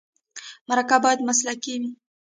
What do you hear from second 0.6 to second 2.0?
مرکه باید مسلکي وي.